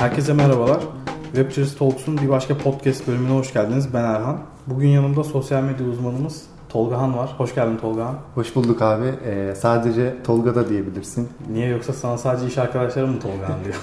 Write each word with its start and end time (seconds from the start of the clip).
Herkese 0.00 0.32
merhabalar. 0.32 0.80
Webchers 1.24 1.74
Talks'un 1.74 2.18
bir 2.18 2.28
başka 2.28 2.58
podcast 2.58 3.08
bölümüne 3.08 3.38
hoş 3.38 3.52
geldiniz. 3.52 3.94
Ben 3.94 4.04
Erhan. 4.04 4.38
Bugün 4.66 4.88
yanımda 4.88 5.24
sosyal 5.24 5.62
medya 5.62 5.86
uzmanımız 5.86 6.42
Tolgahan 6.68 7.16
var. 7.16 7.34
Hoş 7.38 7.54
geldin 7.54 7.76
Tolgahan. 7.76 8.14
Hoş 8.34 8.56
bulduk 8.56 8.82
abi. 8.82 9.06
Ee, 9.24 9.54
sadece 9.56 10.16
Tolga 10.24 10.54
da 10.54 10.68
diyebilirsin. 10.68 11.28
Niye 11.52 11.68
yoksa 11.68 11.92
sana 11.92 12.18
sadece 12.18 12.46
iş 12.46 12.58
arkadaşlarım 12.58 13.10
mı 13.10 13.20
Tolgahan 13.20 13.58
diyor? 13.64 13.76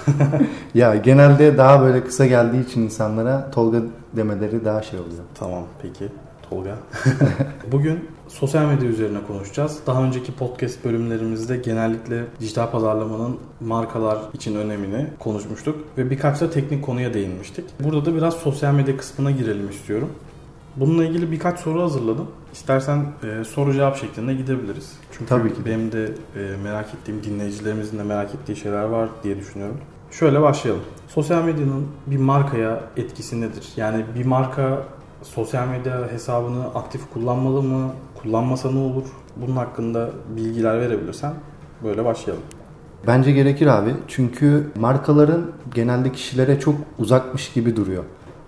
ya 0.74 0.96
genelde 0.96 1.58
daha 1.58 1.80
böyle 1.80 2.04
kısa 2.04 2.26
geldiği 2.26 2.64
için 2.64 2.82
insanlara 2.82 3.50
Tolga 3.50 3.78
demeleri 4.12 4.64
daha 4.64 4.82
şey 4.82 5.00
oluyor. 5.00 5.24
tamam 5.34 5.62
peki. 5.82 6.08
Tolga. 6.50 6.74
Bugün 7.72 8.08
sosyal 8.28 8.64
medya 8.64 8.88
üzerine 8.88 9.18
konuşacağız. 9.26 9.78
Daha 9.86 10.02
önceki 10.02 10.32
podcast 10.32 10.84
bölümlerimizde 10.84 11.56
genellikle 11.56 12.24
dijital 12.40 12.70
pazarlamanın 12.70 13.36
markalar 13.60 14.18
için 14.34 14.56
önemini 14.56 15.06
konuşmuştuk 15.18 15.76
ve 15.98 16.10
birkaç 16.10 16.40
da 16.40 16.50
teknik 16.50 16.84
konuya 16.84 17.14
değinmiştik. 17.14 17.64
Burada 17.80 18.04
da 18.04 18.14
biraz 18.14 18.34
sosyal 18.34 18.74
medya 18.74 18.96
kısmına 18.96 19.30
girelim 19.30 19.70
istiyorum. 19.70 20.10
Bununla 20.76 21.04
ilgili 21.04 21.32
birkaç 21.32 21.60
soru 21.60 21.82
hazırladım. 21.82 22.26
İstersen 22.52 23.06
e, 23.22 23.44
soru 23.44 23.72
cevap 23.72 23.96
şeklinde 23.96 24.34
gidebiliriz. 24.34 24.92
Çünkü 25.12 25.26
Tabii 25.26 25.54
ki 25.54 25.64
benim 25.66 25.92
de 25.92 26.04
e, 26.04 26.56
merak 26.62 26.94
ettiğim, 26.94 27.24
dinleyicilerimizin 27.24 27.98
de 27.98 28.02
merak 28.02 28.34
ettiği 28.34 28.56
şeyler 28.56 28.84
var 28.84 29.08
diye 29.24 29.36
düşünüyorum. 29.36 29.76
Şöyle 30.10 30.42
başlayalım. 30.42 30.82
Sosyal 31.08 31.44
medyanın 31.44 31.86
bir 32.06 32.16
markaya 32.16 32.80
etkisi 32.96 33.40
nedir? 33.40 33.68
Yani 33.76 34.04
bir 34.14 34.24
marka 34.24 34.82
sosyal 35.22 35.68
medya 35.68 36.12
hesabını 36.12 36.64
aktif 36.74 37.10
kullanmalı 37.12 37.62
mı? 37.62 37.90
Kullanmasa 38.22 38.70
ne 38.70 38.78
olur? 38.78 39.04
Bunun 39.36 39.56
hakkında 39.56 40.10
bilgiler 40.36 40.80
verebilirsen 40.80 41.32
böyle 41.84 42.04
başlayalım. 42.04 42.44
Bence 43.06 43.32
gerekir 43.32 43.66
abi. 43.66 43.94
Çünkü 44.08 44.70
markaların 44.80 45.50
genelde 45.74 46.12
kişilere 46.12 46.60
çok 46.60 46.74
uzakmış 46.98 47.52
gibi 47.52 47.76
duruyor. 47.76 48.04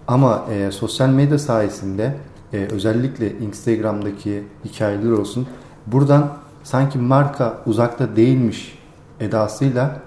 Ama 0.09 0.45
e, 0.53 0.71
sosyal 0.71 1.09
medya 1.09 1.39
sayesinde 1.39 2.15
e, 2.53 2.57
özellikle 2.57 3.39
Instagram'daki 3.39 4.45
hikayeler 4.65 5.11
olsun 5.11 5.47
buradan 5.87 6.37
sanki 6.63 6.99
marka 6.99 7.59
uzakta 7.67 8.17
değilmiş 8.17 8.79
edasıyla 9.21 10.01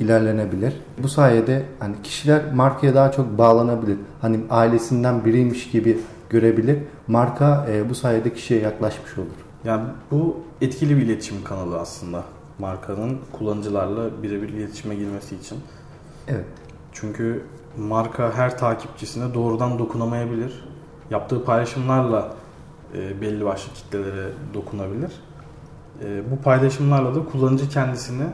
ilerlenebilir. 0.00 0.72
Bu 1.02 1.08
sayede 1.08 1.66
hani 1.78 1.94
kişiler 2.02 2.52
markaya 2.54 2.94
daha 2.94 3.12
çok 3.12 3.38
bağlanabilir. 3.38 3.98
Hani 4.20 4.40
ailesinden 4.50 5.24
biriymiş 5.24 5.70
gibi 5.70 5.98
görebilir. 6.30 6.78
Marka 7.06 7.66
e, 7.70 7.90
bu 7.90 7.94
sayede 7.94 8.34
kişiye 8.34 8.60
yaklaşmış 8.60 9.18
olur. 9.18 9.26
Yani 9.64 9.82
bu 10.10 10.36
etkili 10.60 10.96
bir 10.96 11.02
iletişim 11.02 11.44
kanalı 11.44 11.80
aslında. 11.80 12.24
Markanın 12.58 13.18
kullanıcılarla 13.32 14.22
birebir 14.22 14.48
iletişime 14.48 14.94
girmesi 14.94 15.36
için. 15.36 15.58
Evet. 16.28 16.44
Çünkü 16.92 17.42
marka 17.78 18.34
her 18.34 18.58
takipçisine 18.58 19.34
doğrudan 19.34 19.78
dokunamayabilir. 19.78 20.64
Yaptığı 21.10 21.44
paylaşımlarla 21.44 22.32
e, 22.94 23.20
belli 23.20 23.44
başlı 23.44 23.74
kitlelere 23.74 24.28
dokunabilir. 24.54 25.12
E, 26.04 26.30
bu 26.30 26.42
paylaşımlarla 26.42 27.14
da 27.14 27.24
kullanıcı 27.24 27.68
kendisini 27.68 28.24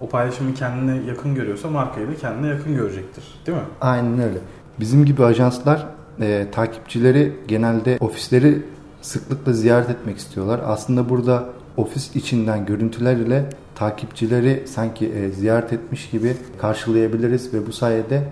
o 0.00 0.08
paylaşımı 0.08 0.54
kendine 0.54 1.06
yakın 1.08 1.34
görüyorsa 1.34 1.70
markayı 1.70 2.08
da 2.08 2.16
kendine 2.16 2.46
yakın 2.46 2.76
görecektir. 2.76 3.24
Değil 3.46 3.58
mi? 3.58 3.64
Aynen 3.80 4.20
öyle. 4.20 4.38
Bizim 4.80 5.04
gibi 5.04 5.24
ajanslar 5.24 5.86
e, 6.20 6.46
takipçileri 6.52 7.36
genelde 7.48 7.98
ofisleri 8.00 8.62
sıklıkla 9.02 9.52
ziyaret 9.52 9.90
etmek 9.90 10.18
istiyorlar. 10.18 10.60
Aslında 10.64 11.08
burada 11.08 11.48
ofis 11.76 12.16
içinden 12.16 12.66
görüntüler 12.66 13.16
ile 13.16 13.50
takipçileri 13.74 14.64
sanki 14.66 15.08
e, 15.08 15.30
ziyaret 15.30 15.72
etmiş 15.72 16.10
gibi 16.10 16.36
karşılayabiliriz 16.58 17.54
ve 17.54 17.66
bu 17.66 17.72
sayede 17.72 18.22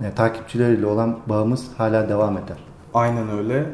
e, 0.00 0.14
takipçileriyle 0.14 0.86
olan 0.86 1.18
bağımız 1.26 1.66
hala 1.78 2.08
devam 2.08 2.38
eder. 2.38 2.56
Aynen 2.94 3.38
öyle. 3.38 3.66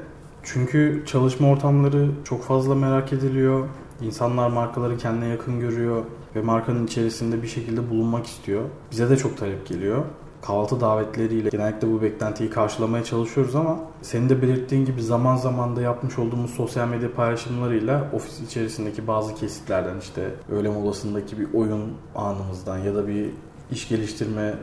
Çünkü 0.42 1.02
çalışma 1.06 1.48
ortamları 1.48 2.10
çok 2.24 2.44
fazla 2.44 2.74
merak 2.74 3.12
ediliyor. 3.12 3.68
İnsanlar 4.00 4.50
markaları 4.50 4.98
kendine 4.98 5.28
yakın 5.28 5.60
görüyor 5.60 6.04
ve 6.36 6.42
markanın 6.42 6.86
içerisinde 6.86 7.42
bir 7.42 7.48
şekilde 7.48 7.90
bulunmak 7.90 8.26
istiyor. 8.26 8.62
Bize 8.90 9.10
de 9.10 9.16
çok 9.16 9.38
talep 9.38 9.66
geliyor. 9.66 10.04
Kahvaltı 10.42 10.80
davetleriyle 10.80 11.48
genellikle 11.48 11.92
bu 11.92 12.02
beklentiyi 12.02 12.50
karşılamaya 12.50 13.04
çalışıyoruz 13.04 13.56
ama 13.56 13.80
senin 14.02 14.28
de 14.28 14.42
belirttiğin 14.42 14.84
gibi 14.84 15.02
zaman 15.02 15.36
zaman 15.36 15.76
da 15.76 15.80
yapmış 15.80 16.18
olduğumuz 16.18 16.50
sosyal 16.50 16.88
medya 16.88 17.14
paylaşımlarıyla 17.14 18.10
ofis 18.12 18.40
içerisindeki 18.40 19.06
bazı 19.06 19.34
kesitlerden 19.34 19.98
işte 19.98 20.30
öğle 20.52 20.68
molasındaki 20.68 21.38
bir 21.38 21.54
oyun 21.54 21.92
anımızdan 22.14 22.78
ya 22.78 22.94
da 22.94 23.08
bir 23.08 23.30
iş 23.70 23.88
geliştirme 23.88 24.54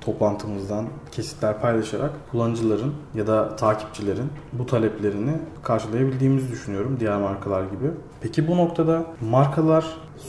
toplantımızdan 0.00 0.86
kesitler 1.12 1.60
paylaşarak 1.60 2.10
kullanıcıların 2.30 2.94
ya 3.14 3.26
da 3.26 3.56
takipçilerin 3.56 4.30
bu 4.52 4.66
taleplerini 4.66 5.32
karşılayabildiğimizi 5.62 6.52
düşünüyorum 6.52 6.96
diğer 7.00 7.16
markalar 7.16 7.62
gibi. 7.62 7.90
Peki 8.20 8.48
bu 8.48 8.56
noktada 8.56 9.04
markalar 9.30 9.84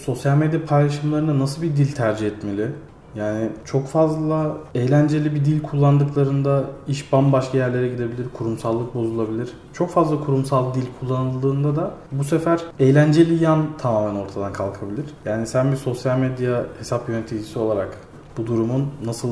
sosyal 0.06 0.38
medya 0.38 0.66
paylaşımlarına 0.66 1.40
nasıl 1.40 1.62
bir 1.62 1.78
dil 1.78 1.92
tercih 1.92 2.28
etmeli? 2.28 2.72
Yani 3.16 3.50
çok 3.66 3.88
fazla 3.88 4.58
eğlenceli 4.76 5.36
bir 5.36 5.46
dil 5.46 5.62
kullandıklarında 5.62 6.64
iş 6.88 7.14
bambaşka 7.14 7.58
yerlere 7.58 7.90
gidebilir, 7.90 8.28
kurumsallık 8.34 8.94
bozulabilir. 8.96 9.50
Çok 9.74 9.90
fazla 9.90 10.20
kurumsal 10.20 10.74
dil 10.74 10.86
kullanıldığında 11.00 11.76
da 11.76 11.92
bu 12.12 12.24
sefer 12.24 12.62
eğlenceli 12.80 13.44
yan 13.44 13.66
tamamen 13.78 14.20
ortadan 14.20 14.54
kalkabilir. 14.54 15.06
Yani 15.26 15.48
sen 15.48 15.72
bir 15.72 15.78
sosyal 15.78 16.18
medya 16.18 16.66
hesap 16.80 17.10
yöneticisi 17.10 17.60
olarak 17.60 17.98
bu 18.38 18.48
durumun 18.48 18.88
nasıl 19.06 19.30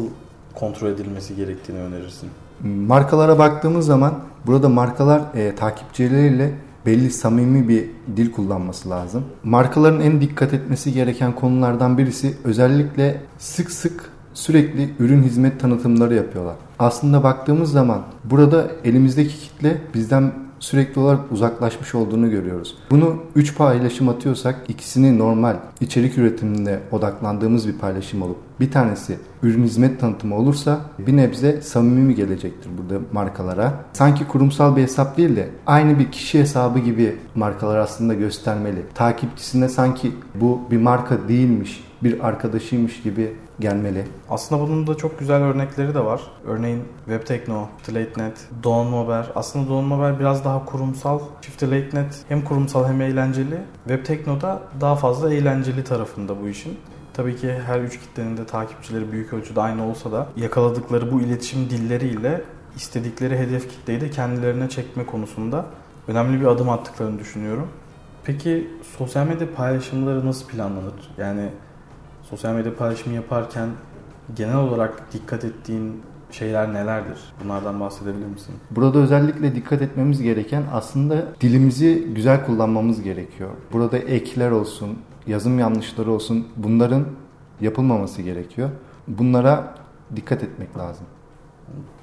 kontrol 0.56 0.88
edilmesi 0.88 1.36
gerektiğini 1.36 1.80
önerirsin? 1.80 2.30
Markalara 2.64 3.40
baktığımız 3.40 3.86
zaman 3.86 4.14
burada 4.46 4.70
markalar 4.70 5.22
e, 5.36 5.56
takipçileriyle 5.56 6.54
belli 6.86 7.12
samimi 7.12 7.68
bir 7.68 7.90
dil 8.18 8.32
kullanması 8.32 8.90
lazım. 8.90 9.24
Markaların 9.44 10.02
en 10.02 10.22
dikkat 10.22 10.54
etmesi 10.54 10.94
gereken 10.94 11.36
konulardan 11.36 11.98
birisi 11.98 12.38
özellikle 12.44 13.22
sık 13.38 13.72
sık 13.72 14.09
sürekli 14.34 14.94
ürün 15.00 15.24
hizmet 15.24 15.59
tanıtımları 15.59 16.16
yapıyorlar. 16.16 16.56
Aslında 16.80 17.24
baktığımız 17.24 17.72
zaman 17.72 18.02
burada 18.24 18.68
elimizdeki 18.84 19.36
kitle 19.40 19.82
bizden 19.94 20.34
sürekli 20.59 21.02
olarak 21.02 21.31
uzaklaşmış 21.31 21.96
olduğunu 21.96 22.30
görüyoruz. 22.30 22.78
Bunu 22.92 23.16
3 23.36 23.58
paylaşım 23.58 24.09
atıyorsak 24.09 24.56
ikisini 24.68 25.20
normal 25.20 25.56
içerik 25.81 26.18
üretiminde 26.18 26.80
odaklandığımız 26.92 27.68
bir 27.68 27.78
paylaşım 27.78 28.22
olup 28.22 28.38
bir 28.59 28.72
tanesi 28.72 29.18
ürün 29.44 29.64
hizmet 29.64 30.00
tanıtımı 30.00 30.36
olursa 30.36 30.81
bir 31.00 31.18
nebze 31.18 31.62
samimi 31.62 32.16
gelecektir 32.16 32.70
burada 32.78 33.03
markalara. 33.12 33.74
Sanki 33.94 34.28
kurumsal 34.28 34.75
bir 34.75 34.81
hesap 34.81 35.18
değil 35.18 35.36
de 35.36 35.50
aynı 35.68 36.00
bir 36.00 36.12
kişi 36.12 36.40
hesabı 36.40 36.80
gibi 36.80 37.16
markalar 37.36 37.78
aslında 37.78 38.14
göstermeli. 38.14 38.81
Takipçisine 38.96 39.70
sanki 39.70 40.12
bu 40.36 40.62
bir 40.72 40.78
marka 40.78 41.28
değilmiş, 41.28 41.84
bir 42.03 42.28
arkadaşıymış 42.28 43.02
gibi 43.02 43.34
gelmeli. 43.59 44.08
Aslında 44.30 44.62
bunun 44.62 44.88
da 44.88 44.97
çok 44.97 45.20
güzel 45.20 45.42
örnekleri 45.42 45.94
de 45.94 46.06
var. 46.06 46.22
Örneğin 46.46 46.84
WebTekno, 47.06 47.68
Late.net, 47.90 48.47
Doğan 48.64 48.88
Mober. 48.88 49.31
Aslında 49.36 49.70
Doğan 49.70 49.84
Mober 49.84 50.20
biraz 50.20 50.46
daha 50.46 50.66
kurumsal. 50.66 51.20
Çift 51.42 51.64
Late.net 51.64 52.25
hem 52.30 52.42
kurumsal 52.42 52.88
hem 52.88 53.02
eğlenceli. 53.02 53.58
WebTekno'da 53.88 54.62
daha 54.81 54.96
fazla 54.96 55.34
eğlenceli 55.34 55.84
tarafında 55.84 56.42
bu 56.42 56.47
işin. 56.47 56.78
Tabii 57.14 57.36
ki 57.36 57.53
her 57.66 57.81
üç 57.81 58.00
kitlenin 58.00 58.38
de 58.38 58.46
takipçileri 58.46 59.12
büyük 59.12 59.34
ölçüde 59.34 59.62
aynı 59.62 59.86
olsa 59.90 60.12
da 60.12 60.28
yakaladıkları 60.38 61.12
bu 61.12 61.22
iletişim 61.22 61.70
dilleriyle 61.70 62.41
istedikleri 62.76 63.38
hedef 63.38 63.70
kitleyi 63.70 64.02
de 64.02 64.09
kendilerine 64.09 64.70
çekme 64.70 65.06
konusunda 65.06 65.66
önemli 66.08 66.41
bir 66.41 66.46
adım 66.46 66.70
attıklarını 66.70 67.20
düşünüyorum. 67.20 67.68
Peki 68.24 68.68
sosyal 68.97 69.28
medya 69.28 69.53
paylaşımları 69.56 70.26
nasıl 70.26 70.47
planlanır? 70.47 70.94
Yani 71.18 71.50
sosyal 72.29 72.53
medya 72.53 72.76
paylaşımı 72.76 73.16
yaparken 73.16 73.70
genel 74.35 74.58
olarak 74.58 75.14
dikkat 75.14 75.43
ettiğin 75.43 76.02
şeyler 76.31 76.73
nelerdir? 76.73 77.20
Bunlardan 77.43 77.79
bahsedebilir 77.79 78.26
misin? 78.26 78.55
Burada 78.72 78.99
özellikle 78.99 79.55
dikkat 79.55 79.81
etmemiz 79.81 80.22
gereken 80.22 80.64
aslında 80.73 81.26
dilimizi 81.41 82.08
güzel 82.16 82.46
kullanmamız 82.46 83.02
gerekiyor. 83.02 83.49
Burada 83.73 83.97
ekler 83.97 84.52
olsun, 84.52 84.99
yazım 85.28 85.59
yanlışları 85.59 86.11
olsun 86.11 86.47
bunların 86.55 87.05
yapılmaması 87.61 88.22
gerekiyor. 88.22 88.70
Bunlara 89.08 89.75
dikkat 90.16 90.43
etmek 90.43 90.78
lazım. 90.78 91.05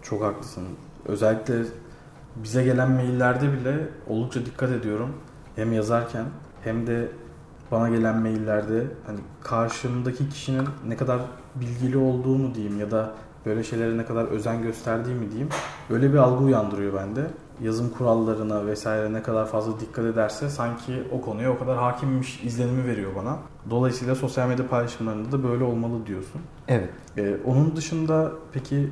Çok 0.02 0.22
haklısın. 0.22 0.64
Özellikle 1.06 1.54
bize 2.36 2.64
gelen 2.64 2.90
maillerde 2.90 3.52
bile 3.52 3.88
oldukça 4.08 4.46
dikkat 4.46 4.70
ediyorum. 4.70 5.12
Hem 5.56 5.72
yazarken 5.72 6.24
hem 6.64 6.86
de 6.86 7.08
bana 7.70 7.88
gelen 7.88 8.18
maillerde 8.18 8.86
hani 9.06 9.18
karşımdaki 9.42 10.28
kişinin 10.28 10.68
ne 10.88 10.96
kadar 10.96 11.20
bilgili 11.54 11.96
olduğunu 11.96 12.54
diyeyim 12.54 12.80
ya 12.80 12.90
da 12.90 13.12
böyle 13.46 13.64
şeylere 13.64 13.98
ne 13.98 14.06
kadar 14.06 14.24
özen 14.24 14.62
gösterdiğimi 14.62 15.30
diyeyim. 15.30 15.48
Öyle 15.90 16.12
bir 16.12 16.18
algı 16.18 16.44
uyandırıyor 16.44 16.94
bende. 16.94 17.26
yazım 17.62 17.90
kurallarına 17.90 18.66
vesaire 18.66 19.12
ne 19.12 19.22
kadar 19.22 19.46
fazla 19.46 19.80
dikkat 19.80 20.04
ederse 20.04 20.48
sanki 20.50 21.02
o 21.12 21.20
konuya 21.20 21.52
o 21.52 21.58
kadar 21.58 21.76
hakimmiş 21.78 22.44
izlenimi 22.44 22.86
veriyor 22.86 23.10
bana. 23.16 23.36
Dolayısıyla 23.70 24.14
sosyal 24.14 24.48
medya 24.48 24.68
paylaşımlarında 24.68 25.32
da 25.32 25.44
böyle 25.44 25.64
olmalı 25.64 26.06
diyorsun. 26.06 26.40
Evet. 26.68 26.90
Ee, 27.18 27.36
onun 27.44 27.76
dışında 27.76 28.32
peki 28.52 28.90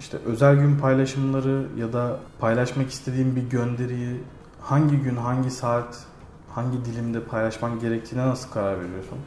işte 0.00 0.18
özel 0.26 0.56
gün 0.56 0.78
paylaşımları 0.78 1.66
ya 1.78 1.92
da 1.92 2.16
paylaşmak 2.38 2.90
istediğin 2.90 3.36
bir 3.36 3.42
gönderiyi 3.42 4.20
hangi 4.60 4.96
gün, 4.96 5.16
hangi 5.16 5.50
saat, 5.50 6.04
hangi 6.56 6.84
dilimde 6.84 7.20
paylaşman 7.20 7.80
gerektiğine 7.80 8.26
nasıl 8.26 8.50
karar 8.50 8.80
veriyorsun? 8.80 9.18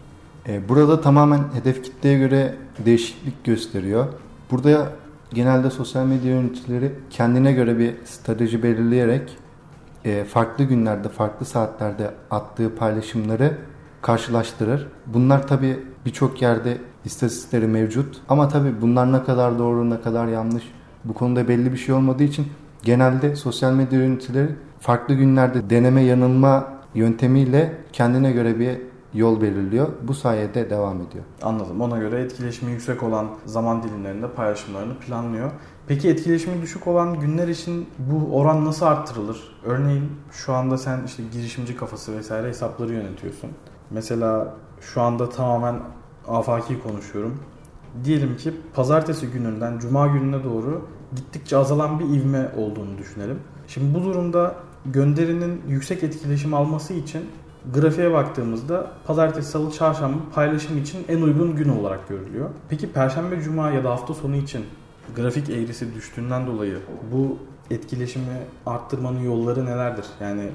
Ee, 0.47 0.69
burada 0.69 1.01
tamamen 1.01 1.43
hedef 1.53 1.83
kitleye 1.83 2.17
göre 2.17 2.55
değişiklik 2.85 3.43
gösteriyor. 3.43 4.05
Burada 4.51 4.89
genelde 5.33 5.69
sosyal 5.69 6.05
medya 6.05 6.31
yöneticileri 6.31 6.91
kendine 7.09 7.51
göre 7.51 7.77
bir 7.77 7.95
strateji 8.05 8.63
belirleyerek 8.63 9.37
e, 10.05 10.23
farklı 10.23 10.63
günlerde, 10.63 11.09
farklı 11.09 11.45
saatlerde 11.45 12.11
attığı 12.31 12.75
paylaşımları 12.75 13.57
karşılaştırır. 14.01 14.87
Bunlar 15.05 15.47
tabi 15.47 15.79
birçok 16.05 16.41
yerde 16.41 16.77
istatistikleri 17.05 17.67
mevcut 17.67 18.21
ama 18.29 18.47
tabi 18.47 18.81
bunlar 18.81 19.13
ne 19.13 19.23
kadar 19.23 19.59
doğru, 19.59 19.89
ne 19.89 20.01
kadar 20.01 20.27
yanlış 20.27 20.63
bu 21.05 21.13
konuda 21.13 21.47
belli 21.47 21.71
bir 21.71 21.77
şey 21.77 21.95
olmadığı 21.95 22.23
için 22.23 22.47
genelde 22.83 23.35
sosyal 23.35 23.73
medya 23.73 23.99
yöneticileri 23.99 24.49
farklı 24.79 25.13
günlerde 25.13 25.69
deneme 25.69 26.01
yanılma 26.01 26.78
yöntemiyle 26.93 27.77
kendine 27.93 28.31
göre 28.31 28.59
bir 28.59 28.77
yol 29.13 29.41
belirliyor. 29.41 29.87
Bu 30.03 30.13
sayede 30.13 30.69
devam 30.69 31.01
ediyor. 31.01 31.23
Anladım. 31.41 31.81
Ona 31.81 31.97
göre 31.97 32.21
etkileşimi 32.21 32.71
yüksek 32.71 33.03
olan 33.03 33.27
zaman 33.45 33.83
dilimlerinde 33.83 34.31
paylaşımlarını 34.31 34.99
planlıyor. 34.99 35.51
Peki 35.87 36.09
etkileşimi 36.09 36.61
düşük 36.61 36.87
olan 36.87 37.19
günler 37.19 37.47
için 37.47 37.89
bu 37.99 38.37
oran 38.37 38.65
nasıl 38.65 38.85
arttırılır? 38.85 39.57
Örneğin 39.65 40.11
şu 40.31 40.53
anda 40.53 40.77
sen 40.77 40.99
işte 41.05 41.23
girişimci 41.33 41.77
kafası 41.77 42.17
vesaire 42.17 42.47
hesapları 42.47 42.93
yönetiyorsun. 42.93 43.49
Mesela 43.91 44.53
şu 44.81 45.01
anda 45.01 45.29
tamamen 45.29 45.75
afaki 46.27 46.79
konuşuyorum. 46.79 47.39
Diyelim 48.03 48.37
ki 48.37 48.53
pazartesi 48.73 49.27
gününden 49.27 49.79
cuma 49.79 50.07
gününe 50.07 50.43
doğru 50.43 50.87
gittikçe 51.15 51.57
azalan 51.57 51.99
bir 51.99 52.05
ivme 52.05 52.51
olduğunu 52.57 52.97
düşünelim. 52.97 53.39
Şimdi 53.67 53.99
bu 53.99 54.03
durumda 54.03 54.55
gönderinin 54.85 55.61
yüksek 55.67 56.03
etkileşim 56.03 56.53
alması 56.53 56.93
için 56.93 57.21
grafiğe 57.73 58.11
baktığımızda 58.11 58.91
pazartesi, 59.05 59.51
salı, 59.51 59.71
çarşamba 59.71 60.17
paylaşım 60.35 60.77
için 60.77 61.05
en 61.07 61.21
uygun 61.21 61.55
gün 61.55 61.69
olarak 61.69 62.09
görülüyor. 62.09 62.49
Peki 62.69 62.91
perşembe, 62.91 63.41
cuma 63.41 63.71
ya 63.71 63.83
da 63.83 63.89
hafta 63.89 64.13
sonu 64.13 64.35
için 64.35 64.65
grafik 65.15 65.49
eğrisi 65.49 65.95
düştüğünden 65.95 66.47
dolayı 66.47 66.79
bu 67.11 67.37
etkileşimi 67.71 68.37
arttırmanın 68.65 69.19
yolları 69.19 69.65
nelerdir? 69.65 70.05
Yani 70.21 70.49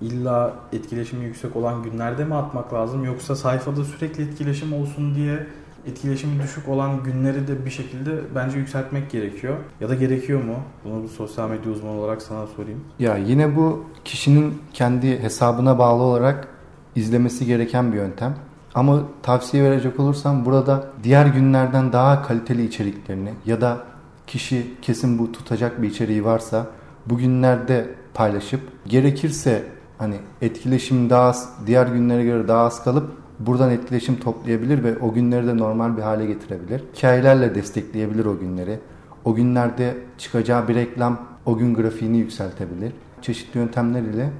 illa 0.00 0.54
etkileşimi 0.72 1.24
yüksek 1.24 1.56
olan 1.56 1.82
günlerde 1.82 2.24
mi 2.24 2.34
atmak 2.34 2.74
lazım 2.74 3.04
yoksa 3.04 3.36
sayfada 3.36 3.84
sürekli 3.84 4.24
etkileşim 4.24 4.72
olsun 4.72 5.14
diye 5.14 5.46
etkileşimi 5.86 6.42
düşük 6.42 6.68
olan 6.68 7.02
günleri 7.02 7.48
de 7.48 7.64
bir 7.66 7.70
şekilde 7.70 8.10
bence 8.34 8.58
yükseltmek 8.58 9.10
gerekiyor. 9.10 9.56
Ya 9.80 9.88
da 9.88 9.94
gerekiyor 9.94 10.44
mu? 10.44 10.56
Bunu 10.84 11.02
bir 11.02 11.08
sosyal 11.08 11.50
medya 11.50 11.72
uzmanı 11.72 11.92
olarak 11.92 12.22
sana 12.22 12.46
sorayım. 12.46 12.80
Ya 12.98 13.16
yine 13.16 13.56
bu 13.56 13.84
kişinin 14.04 14.58
kendi 14.72 15.22
hesabına 15.22 15.78
bağlı 15.78 16.02
olarak 16.02 16.48
izlemesi 16.96 17.46
gereken 17.46 17.92
bir 17.92 17.96
yöntem. 17.96 18.36
Ama 18.74 19.02
tavsiye 19.22 19.64
verecek 19.64 20.00
olursam 20.00 20.44
burada 20.44 20.86
diğer 21.02 21.26
günlerden 21.26 21.92
daha 21.92 22.22
kaliteli 22.22 22.64
içeriklerini 22.64 23.30
ya 23.46 23.60
da 23.60 23.78
kişi 24.26 24.74
kesin 24.82 25.18
bu 25.18 25.32
tutacak 25.32 25.82
bir 25.82 25.88
içeriği 25.88 26.24
varsa 26.24 26.66
bugünlerde 27.06 27.94
paylaşıp 28.14 28.60
gerekirse 28.86 29.64
hani 29.98 30.16
etkileşim 30.42 31.10
daha 31.10 31.34
diğer 31.66 31.86
günlere 31.86 32.24
göre 32.24 32.48
daha 32.48 32.64
az 32.64 32.84
kalıp 32.84 33.23
buradan 33.38 33.70
etkileşim 33.70 34.16
toplayabilir 34.16 34.84
ve 34.84 34.98
o 34.98 35.12
günleri 35.12 35.46
de 35.46 35.56
normal 35.56 35.96
bir 35.96 36.02
hale 36.02 36.26
getirebilir. 36.26 36.84
Hikayelerle 36.96 37.54
destekleyebilir 37.54 38.24
o 38.24 38.38
günleri. 38.38 38.78
O 39.24 39.34
günlerde 39.34 39.96
çıkacağı 40.18 40.68
bir 40.68 40.74
reklam 40.74 41.20
o 41.46 41.56
gün 41.56 41.74
grafiğini 41.74 42.18
yükseltebilir. 42.18 42.92
Çeşitli 43.22 43.58
yöntemler 43.58 44.02
ile 44.02 44.30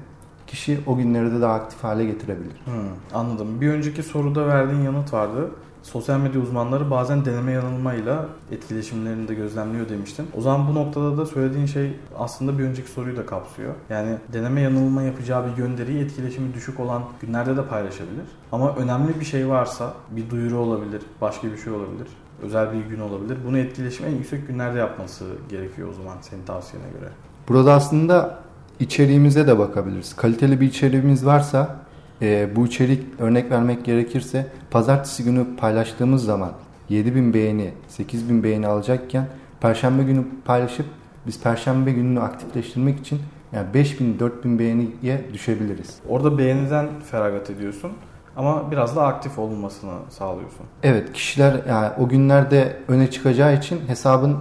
kişi 0.47 0.79
o 0.87 0.97
günleri 0.97 1.31
de 1.31 1.41
daha 1.41 1.53
aktif 1.53 1.83
hale 1.83 2.05
getirebilir. 2.05 2.55
Hmm, 2.65 2.73
anladım. 3.13 3.61
Bir 3.61 3.69
önceki 3.69 4.03
soruda 4.03 4.47
verdiğin 4.47 4.81
yanıt 4.81 5.13
vardı. 5.13 5.51
Sosyal 5.85 6.19
medya 6.19 6.41
uzmanları 6.41 6.91
bazen 6.91 7.25
deneme 7.25 7.51
yanılmayla 7.51 8.25
etkileşimlerini 8.51 9.27
de 9.27 9.33
gözlemliyor 9.33 9.89
demiştin. 9.89 10.27
O 10.37 10.41
zaman 10.41 10.67
bu 10.67 10.75
noktada 10.75 11.17
da 11.17 11.25
söylediğin 11.25 11.65
şey 11.65 11.93
aslında 12.17 12.59
bir 12.59 12.63
önceki 12.63 12.91
soruyu 12.91 13.17
da 13.17 13.25
kapsıyor. 13.25 13.73
Yani 13.89 14.17
deneme 14.33 14.61
yanılma 14.61 15.01
yapacağı 15.01 15.45
bir 15.51 15.55
gönderiyi 15.55 16.03
etkileşimi 16.03 16.53
düşük 16.53 16.79
olan 16.79 17.03
günlerde 17.21 17.57
de 17.57 17.65
paylaşabilir. 17.65 18.25
Ama 18.51 18.75
önemli 18.75 19.19
bir 19.19 19.25
şey 19.25 19.49
varsa 19.49 19.93
bir 20.11 20.29
duyuru 20.29 20.57
olabilir, 20.57 21.01
başka 21.21 21.47
bir 21.51 21.57
şey 21.57 21.73
olabilir 21.73 22.07
özel 22.41 22.73
bir 22.73 22.85
gün 22.85 22.99
olabilir. 22.99 23.37
Bunu 23.47 23.57
etkileşim 23.57 24.05
en 24.05 24.11
yüksek 24.11 24.47
günlerde 24.47 24.79
yapması 24.79 25.25
gerekiyor 25.49 25.89
o 25.89 25.93
zaman 25.93 26.17
senin 26.21 26.45
tavsiyene 26.45 26.87
göre. 26.99 27.09
Burada 27.49 27.73
aslında 27.73 28.39
içeriğimize 28.79 29.47
de 29.47 29.59
bakabiliriz. 29.59 30.15
Kaliteli 30.15 30.61
bir 30.61 30.67
içeriğimiz 30.67 31.25
varsa 31.25 31.75
e, 32.21 32.55
bu 32.55 32.65
içerik 32.65 33.03
örnek 33.19 33.51
vermek 33.51 33.85
gerekirse 33.85 34.47
pazartesi 34.71 35.23
günü 35.23 35.55
paylaştığımız 35.57 36.25
zaman 36.25 36.51
7000 36.89 37.33
beğeni 37.33 37.71
8000 37.87 38.43
beğeni 38.43 38.67
alacakken 38.67 39.27
perşembe 39.61 40.03
günü 40.03 40.25
paylaşıp 40.45 40.85
biz 41.27 41.41
perşembe 41.41 41.91
gününü 41.91 42.19
aktifleştirmek 42.19 42.99
için 42.99 43.19
yani 43.51 43.73
5000 43.73 44.19
4000 44.19 44.59
beğeniye 44.59 45.25
düşebiliriz. 45.33 45.97
Orada 46.09 46.37
beğeniden 46.37 46.87
feragat 47.11 47.49
ediyorsun 47.49 47.91
ama 48.35 48.71
biraz 48.71 48.95
da 48.95 49.05
aktif 49.05 49.39
olunmasını 49.39 49.93
sağlıyorsun. 50.09 50.65
Evet 50.83 51.13
kişiler 51.13 51.61
yani 51.69 51.91
o 51.99 52.09
günlerde 52.09 52.77
öne 52.87 53.11
çıkacağı 53.11 53.55
için 53.55 53.81
hesabın 53.87 54.37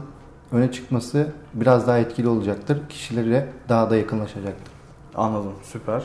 öne 0.53 0.73
çıkması 0.73 1.33
biraz 1.55 1.87
daha 1.87 1.99
etkili 1.99 2.29
olacaktır. 2.29 2.79
Kişilere 2.89 3.49
daha 3.69 3.91
da 3.91 3.97
yakınlaşacaktır. 3.97 4.75
Anladım 5.15 5.53
süper. 5.63 6.03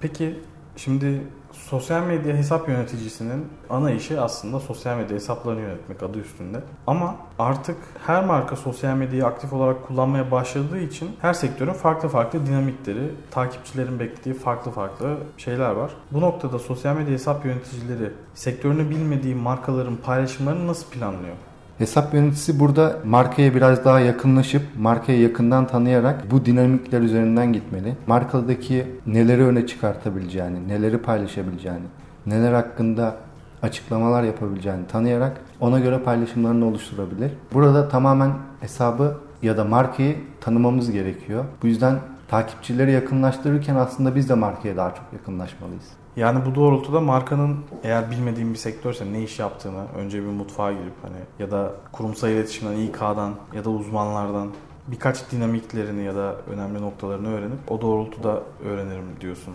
Peki 0.00 0.38
Şimdi 0.84 1.22
sosyal 1.52 2.02
medya 2.02 2.36
hesap 2.36 2.68
yöneticisinin 2.68 3.46
ana 3.70 3.90
işi 3.90 4.20
aslında 4.20 4.60
sosyal 4.60 4.96
medya 4.96 5.16
hesaplarını 5.16 5.60
yönetmek 5.60 6.02
adı 6.02 6.18
üstünde. 6.18 6.60
Ama 6.86 7.16
artık 7.38 7.76
her 8.06 8.24
marka 8.24 8.56
sosyal 8.56 8.96
medyayı 8.96 9.26
aktif 9.26 9.52
olarak 9.52 9.86
kullanmaya 9.86 10.30
başladığı 10.30 10.78
için 10.78 11.10
her 11.20 11.32
sektörün 11.32 11.72
farklı 11.72 12.08
farklı 12.08 12.46
dinamikleri, 12.46 13.10
takipçilerin 13.30 14.00
beklediği 14.00 14.34
farklı 14.34 14.70
farklı 14.70 15.16
şeyler 15.36 15.70
var. 15.70 15.90
Bu 16.12 16.20
noktada 16.20 16.58
sosyal 16.58 16.96
medya 16.96 17.12
hesap 17.12 17.44
yöneticileri 17.44 18.12
sektörünü 18.34 18.90
bilmediği 18.90 19.34
markaların 19.34 19.96
paylaşımlarını 19.96 20.66
nasıl 20.66 20.90
planlıyor? 20.90 21.36
Hesap 21.80 22.14
yöneticisi 22.14 22.60
burada 22.60 22.96
markaya 23.04 23.54
biraz 23.54 23.84
daha 23.84 24.00
yakınlaşıp 24.00 24.62
markayı 24.78 25.20
yakından 25.20 25.66
tanıyarak 25.66 26.30
bu 26.30 26.46
dinamikler 26.46 27.00
üzerinden 27.00 27.52
gitmeli. 27.52 27.96
Markadaki 28.06 28.86
neleri 29.06 29.44
öne 29.44 29.66
çıkartabileceğini, 29.66 30.68
neleri 30.68 30.98
paylaşabileceğini, 30.98 31.86
neler 32.26 32.52
hakkında 32.52 33.16
açıklamalar 33.62 34.22
yapabileceğini 34.22 34.86
tanıyarak 34.86 35.40
ona 35.60 35.80
göre 35.80 35.98
paylaşımlarını 35.98 36.66
oluşturabilir. 36.66 37.32
Burada 37.52 37.88
tamamen 37.88 38.32
hesabı 38.60 39.16
ya 39.42 39.56
da 39.56 39.64
markayı 39.64 40.16
tanımamız 40.40 40.90
gerekiyor. 40.90 41.44
Bu 41.62 41.66
yüzden 41.66 41.98
takipçileri 42.28 42.92
yakınlaştırırken 42.92 43.74
aslında 43.74 44.14
biz 44.14 44.28
de 44.28 44.34
markaya 44.34 44.76
daha 44.76 44.94
çok 44.94 45.04
yakınlaşmalıyız. 45.12 45.99
Yani 46.16 46.46
bu 46.46 46.54
doğrultuda 46.54 47.00
markanın 47.00 47.56
eğer 47.84 48.10
bilmediğin 48.10 48.52
bir 48.52 48.58
sektörse 48.58 49.12
ne 49.12 49.22
iş 49.22 49.38
yaptığını 49.38 49.84
önce 49.96 50.22
bir 50.22 50.28
mutfağa 50.28 50.72
girip 50.72 50.94
hani 51.02 51.16
ya 51.38 51.50
da 51.50 51.72
kurumsal 51.92 52.30
iletişimden, 52.30 52.76
İK'dan 52.76 53.34
ya 53.54 53.64
da 53.64 53.70
uzmanlardan 53.70 54.48
birkaç 54.86 55.32
dinamiklerini 55.32 56.04
ya 56.04 56.14
da 56.14 56.36
önemli 56.52 56.82
noktalarını 56.82 57.28
öğrenip 57.28 57.58
o 57.68 57.80
doğrultuda 57.80 58.42
öğrenirim 58.64 59.06
diyorsun. 59.20 59.54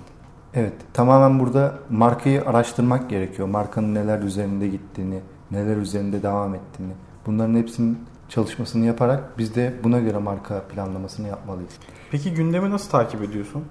Evet, 0.53 0.74
tamamen 0.93 1.39
burada 1.39 1.75
markayı 1.89 2.45
araştırmak 2.45 3.09
gerekiyor. 3.09 3.47
Markanın 3.47 3.95
neler 3.95 4.19
üzerinde 4.19 4.67
gittiğini, 4.67 5.21
neler 5.51 5.77
üzerinde 5.77 6.24
devam 6.24 6.55
ettiğini. 6.55 6.93
Bunların 7.25 7.55
hepsinin 7.55 8.00
çalışmasını 8.29 8.85
yaparak 8.85 9.38
biz 9.38 9.55
de 9.55 9.74
buna 9.83 10.00
göre 10.00 10.17
marka 10.17 10.62
planlamasını 10.62 11.27
yapmalıyız. 11.27 11.74
Peki 12.12 12.33
gündemi 12.33 12.69
nasıl 12.69 12.89
takip 12.91 13.21
ediyorsun? 13.21 13.63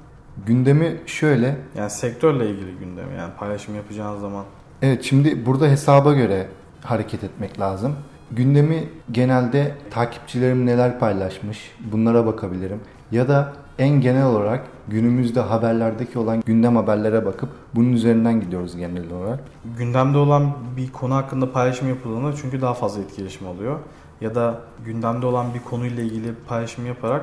Gündemi 0.47 0.97
şöyle. 1.07 1.57
Yani 1.77 1.91
sektörle 1.91 2.51
ilgili 2.51 2.79
gündemi 2.79 3.15
yani 3.19 3.33
paylaşım 3.39 3.75
yapacağınız 3.75 4.21
zaman. 4.21 4.45
Evet 4.83 5.03
şimdi 5.03 5.47
burada 5.47 5.67
hesaba 5.67 6.13
göre 6.13 6.49
hareket 6.83 7.25
etmek 7.25 7.61
lazım. 7.61 7.97
Gündemi 8.31 8.89
genelde 9.13 9.75
takipçilerim 9.91 10.67
neler 10.67 10.99
paylaşmış 10.99 11.71
bunlara 11.93 12.27
bakabilirim. 12.27 12.81
Ya 13.13 13.29
da 13.29 13.53
en 13.79 14.01
genel 14.01 14.27
olarak 14.27 14.65
günümüzde 14.89 15.41
haberlerdeki 15.41 16.19
olan 16.19 16.43
gündem 16.47 16.77
haberlere 16.77 17.27
bakıp 17.27 17.49
bunun 17.75 17.93
üzerinden 17.93 18.41
gidiyoruz 18.41 18.77
genel 18.77 19.13
olarak. 19.13 19.41
Gündemde 19.79 20.19
olan 20.19 20.53
bir 20.77 20.93
konu 20.93 21.15
hakkında 21.15 21.53
paylaşım 21.53 21.89
yapıldığında 21.89 22.37
çünkü 22.37 22.61
daha 22.61 22.75
fazla 22.75 23.03
etkileşim 23.03 23.47
oluyor. 23.47 23.79
Ya 24.21 24.35
da 24.35 24.61
gündemde 24.85 25.27
olan 25.27 25.55
bir 25.55 25.61
konuyla 25.61 26.03
ilgili 26.03 26.35
paylaşım 26.49 26.87
yaparak 26.87 27.23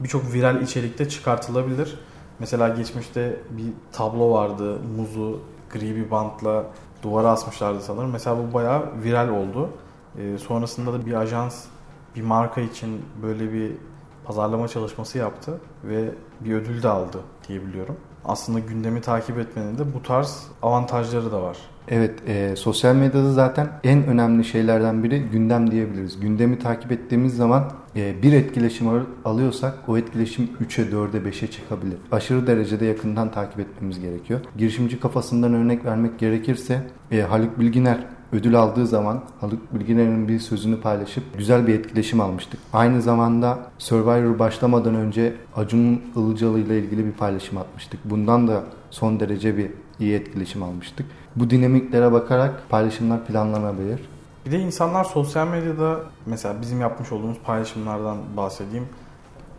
birçok 0.00 0.32
viral 0.32 0.62
içerikte 0.62 1.08
çıkartılabilir. 1.08 1.98
Mesela 2.42 2.68
geçmişte 2.68 3.40
bir 3.50 3.72
tablo 3.92 4.32
vardı. 4.32 4.78
Muzu 4.96 5.40
gri 5.72 5.96
bir 5.96 6.10
bantla 6.10 6.64
duvara 7.02 7.28
asmışlardı 7.28 7.80
sanırım. 7.80 8.10
Mesela 8.10 8.36
bu 8.38 8.54
bayağı 8.54 9.02
viral 9.04 9.28
oldu. 9.28 9.68
E, 10.18 10.38
sonrasında 10.38 10.92
da 10.92 11.06
bir 11.06 11.12
ajans 11.14 11.64
bir 12.16 12.22
marka 12.22 12.60
için 12.60 13.02
böyle 13.22 13.52
bir 13.52 13.72
pazarlama 14.24 14.68
çalışması 14.68 15.18
yaptı 15.18 15.60
ve 15.84 16.14
bir 16.40 16.54
ödül 16.54 16.82
de 16.82 16.88
aldı 16.88 17.18
diyebiliyorum. 17.48 17.96
Aslında 18.24 18.58
gündemi 18.58 19.00
takip 19.00 19.38
etmenin 19.38 19.78
de 19.78 19.94
bu 19.94 20.02
tarz 20.02 20.46
avantajları 20.62 21.32
da 21.32 21.42
var. 21.42 21.56
Evet, 21.88 22.28
e, 22.28 22.56
sosyal 22.56 22.94
medyada 22.94 23.32
zaten 23.32 23.68
en 23.84 24.06
önemli 24.06 24.44
şeylerden 24.44 25.04
biri 25.04 25.22
gündem 25.22 25.70
diyebiliriz. 25.70 26.20
Gündemi 26.20 26.58
takip 26.58 26.92
ettiğimiz 26.92 27.36
zaman 27.36 27.72
e, 27.96 28.22
bir 28.22 28.32
etkileşim 28.32 29.06
alıyorsak 29.24 29.74
o 29.88 29.98
etkileşim 29.98 30.50
3'e, 30.68 30.90
4'e, 30.90 31.30
5'e 31.30 31.50
çıkabilir. 31.50 31.96
Aşırı 32.12 32.46
derecede 32.46 32.84
yakından 32.84 33.30
takip 33.30 33.60
etmemiz 33.60 34.00
gerekiyor. 34.00 34.40
Girişimci 34.58 35.00
kafasından 35.00 35.54
örnek 35.54 35.84
vermek 35.84 36.18
gerekirse 36.18 36.86
e, 37.10 37.20
Haluk 37.20 37.60
Bilginer 37.60 37.98
ödül 38.32 38.58
aldığı 38.58 38.86
zaman 38.86 39.20
Haluk 39.40 39.74
Bilginer'in 39.74 40.28
bir 40.28 40.38
sözünü 40.38 40.80
paylaşıp 40.80 41.38
güzel 41.38 41.66
bir 41.66 41.74
etkileşim 41.74 42.20
almıştık. 42.20 42.60
Aynı 42.72 43.02
zamanda 43.02 43.58
Survivor 43.78 44.38
başlamadan 44.38 44.94
önce 44.94 45.36
Acun 45.56 46.02
Ilıcalı 46.16 46.58
ile 46.58 46.78
ilgili 46.78 47.06
bir 47.06 47.12
paylaşım 47.12 47.58
atmıştık. 47.58 48.00
Bundan 48.04 48.48
da 48.48 48.62
son 48.90 49.20
derece 49.20 49.56
bir 49.56 49.70
iyi 50.00 50.14
etkileşim 50.14 50.62
almıştık. 50.62 51.06
Bu 51.36 51.50
dinamiklere 51.50 52.12
bakarak 52.12 52.68
paylaşımlar 52.68 53.24
planlanabilir. 53.24 54.00
Bir 54.46 54.52
de 54.52 54.58
insanlar 54.58 55.04
sosyal 55.04 55.46
medyada 55.46 56.00
mesela 56.26 56.54
bizim 56.60 56.80
yapmış 56.80 57.12
olduğumuz 57.12 57.38
paylaşımlardan 57.44 58.16
bahsedeyim. 58.36 58.86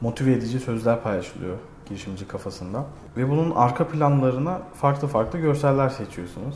Motive 0.01 0.31
edici 0.31 0.59
sözler 0.59 1.03
paylaşılıyor 1.03 1.57
girişimci 1.89 2.27
kafasında. 2.27 2.85
Ve 3.17 3.29
bunun 3.29 3.51
arka 3.51 3.87
planlarına 3.87 4.61
farklı 4.73 5.07
farklı 5.07 5.39
görseller 5.39 5.89
seçiyorsunuz. 5.89 6.55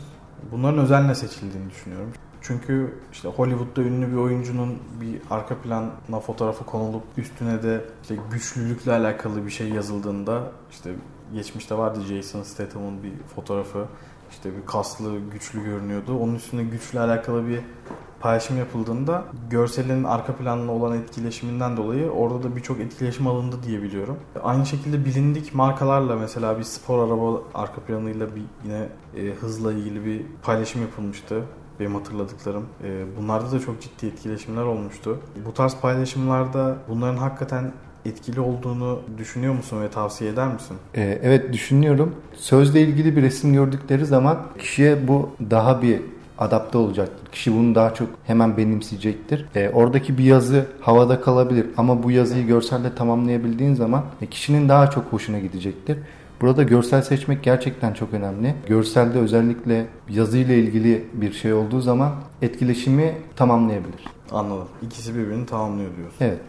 Bunların 0.52 0.78
özenle 0.78 1.14
seçildiğini 1.14 1.70
düşünüyorum. 1.70 2.12
Çünkü 2.40 2.94
işte 3.12 3.28
Hollywood'da 3.28 3.82
ünlü 3.82 4.12
bir 4.12 4.16
oyuncunun 4.16 4.78
bir 5.00 5.20
arka 5.30 5.56
plana 5.56 6.20
fotoğrafı 6.20 6.64
konulup 6.64 7.02
üstüne 7.16 7.62
de 7.62 7.84
işte 8.02 8.16
güçlülükle 8.30 8.92
alakalı 8.92 9.46
bir 9.46 9.50
şey 9.50 9.68
yazıldığında 9.68 10.52
işte 10.70 10.90
geçmişte 11.34 11.78
vardı 11.78 12.00
Jason 12.08 12.42
Statham'ın 12.42 13.02
bir 13.02 13.12
fotoğrafı 13.34 13.86
işte 14.30 14.56
bir 14.56 14.66
kaslı, 14.66 15.18
güçlü 15.32 15.64
görünüyordu. 15.64 16.18
Onun 16.18 16.34
üstünde 16.34 16.64
güçle 16.64 17.00
alakalı 17.00 17.48
bir 17.48 17.60
paylaşım 18.20 18.58
yapıldığında 18.58 19.24
görselin 19.50 20.04
arka 20.04 20.36
planına 20.36 20.72
olan 20.72 20.98
etkileşiminden 20.98 21.76
dolayı 21.76 22.10
orada 22.10 22.42
da 22.42 22.56
birçok 22.56 22.80
etkileşim 22.80 23.26
alındı 23.26 23.56
diye 23.66 23.82
biliyorum. 23.82 24.16
Aynı 24.42 24.66
şekilde 24.66 25.04
bilindik 25.04 25.54
markalarla 25.54 26.16
mesela 26.16 26.58
bir 26.58 26.62
spor 26.62 27.08
araba 27.08 27.42
arka 27.54 27.80
planıyla 27.80 28.26
bir 28.36 28.42
yine 28.64 28.88
e, 29.16 29.34
hızla 29.34 29.72
ilgili 29.72 30.04
bir 30.04 30.26
paylaşım 30.42 30.82
yapılmıştı 30.82 31.42
benim 31.80 31.94
hatırladıklarım. 31.94 32.66
E, 32.84 33.04
bunlarda 33.18 33.52
da 33.52 33.60
çok 33.60 33.82
ciddi 33.82 34.06
etkileşimler 34.06 34.62
olmuştu. 34.62 35.20
Bu 35.46 35.54
tarz 35.54 35.76
paylaşımlarda 35.76 36.76
bunların 36.88 37.16
hakikaten 37.16 37.72
etkili 38.08 38.40
olduğunu 38.40 39.00
düşünüyor 39.18 39.54
musun 39.54 39.82
ve 39.82 39.90
tavsiye 39.90 40.30
eder 40.30 40.48
misin? 40.48 40.76
Ee, 40.94 41.18
evet 41.22 41.52
düşünüyorum. 41.52 42.14
Sözle 42.34 42.80
ilgili 42.80 43.16
bir 43.16 43.22
resim 43.22 43.52
gördükleri 43.52 44.06
zaman 44.06 44.38
kişiye 44.58 45.08
bu 45.08 45.30
daha 45.50 45.82
bir 45.82 46.00
adapte 46.38 46.78
olacaktır. 46.78 47.32
Kişi 47.32 47.54
bunu 47.54 47.74
daha 47.74 47.94
çok 47.94 48.08
hemen 48.26 48.56
benimseyecektir. 48.56 49.46
E, 49.54 49.70
oradaki 49.70 50.18
bir 50.18 50.24
yazı 50.24 50.66
havada 50.80 51.20
kalabilir 51.20 51.66
ama 51.76 52.02
bu 52.02 52.10
yazıyı 52.10 52.46
görselle 52.46 52.94
tamamlayabildiğin 52.94 53.74
zaman 53.74 54.04
e, 54.22 54.26
kişinin 54.26 54.68
daha 54.68 54.90
çok 54.90 55.04
hoşuna 55.04 55.38
gidecektir. 55.38 55.98
Burada 56.40 56.62
görsel 56.62 57.02
seçmek 57.02 57.42
gerçekten 57.42 57.92
çok 57.92 58.14
önemli. 58.14 58.54
Görselde 58.66 59.18
özellikle 59.18 59.86
yazıyla 60.08 60.54
ilgili 60.54 61.04
bir 61.12 61.32
şey 61.32 61.52
olduğu 61.52 61.80
zaman 61.80 62.12
etkileşimi 62.42 63.14
tamamlayabilir. 63.36 64.04
Anladım. 64.32 64.68
İkisi 64.82 65.14
birbirini 65.14 65.46
tamamlıyor 65.46 65.96
diyorsun. 65.96 66.16
Evet. 66.20 66.40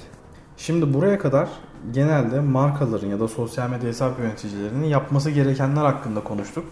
Şimdi 0.59 0.93
buraya 0.93 1.19
kadar 1.19 1.49
genelde 1.91 2.39
markaların 2.39 3.07
ya 3.07 3.19
da 3.19 3.27
sosyal 3.27 3.69
medya 3.69 3.89
hesap 3.89 4.19
yöneticilerinin 4.19 4.85
yapması 4.85 5.31
gerekenler 5.31 5.81
hakkında 5.81 6.23
konuştuk. 6.23 6.65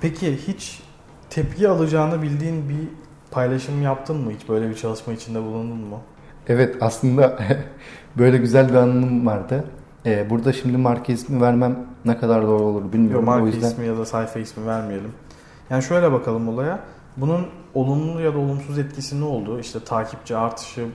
Peki 0.00 0.36
hiç 0.36 0.82
tepki 1.30 1.68
alacağını 1.68 2.22
bildiğin 2.22 2.68
bir 2.68 2.88
paylaşım 3.30 3.82
yaptın 3.82 4.16
mı? 4.16 4.32
Hiç 4.32 4.48
böyle 4.48 4.70
bir 4.70 4.74
çalışma 4.74 5.12
içinde 5.12 5.42
bulundun 5.42 5.78
mu? 5.78 6.00
Evet 6.48 6.76
aslında 6.80 7.38
böyle 8.18 8.38
güzel 8.38 8.68
bir 8.68 8.74
anım 8.74 9.26
vardı. 9.26 9.64
Ee, 10.06 10.30
burada 10.30 10.52
şimdi 10.52 10.76
marka 10.76 11.12
ismi 11.12 11.40
vermem 11.40 11.86
ne 12.04 12.18
kadar 12.18 12.42
doğru 12.42 12.62
olur 12.62 12.92
bilmiyorum. 12.92 13.20
Yok 13.20 13.24
marka 13.24 13.44
o 13.44 13.46
yüzden... 13.46 13.68
ismi 13.68 13.86
ya 13.86 13.98
da 13.98 14.04
sayfa 14.04 14.38
ismi 14.38 14.66
vermeyelim. 14.66 15.12
Yani 15.70 15.82
şöyle 15.82 16.12
bakalım 16.12 16.48
olaya. 16.48 16.80
Bunun 17.16 17.46
olumlu 17.74 18.20
ya 18.20 18.34
da 18.34 18.38
olumsuz 18.38 18.78
etkisi 18.78 19.20
ne 19.20 19.24
oldu? 19.24 19.60
İşte 19.60 19.80
takipçi 19.80 20.36
artışı, 20.36 20.86